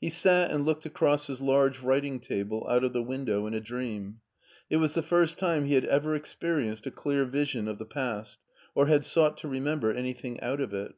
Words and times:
He 0.00 0.10
sat 0.10 0.52
and 0.52 0.64
looked 0.64 0.86
across 0.86 1.26
his 1.26 1.40
large 1.40 1.80
writing 1.80 2.20
table 2.20 2.64
out 2.70 2.84
of 2.84 2.92
the 2.92 3.02
window 3.02 3.48
in 3.48 3.54
a 3.54 3.58
dream. 3.58 4.20
It 4.70 4.76
was 4.76 4.94
the 4.94 5.02
first 5.02 5.38
time 5.40 5.64
he 5.64 5.74
had 5.74 5.84
ever 5.86 6.14
experienced 6.14 6.86
a 6.86 6.92
clear 6.92 7.24
vision 7.24 7.66
of 7.66 7.78
the 7.78 7.84
past, 7.84 8.38
or 8.76 8.86
had 8.86 9.04
sought 9.04 9.36
to 9.38 9.48
remember 9.48 9.90
anything 9.92 10.40
out 10.40 10.60
of 10.60 10.72
it. 10.72 10.94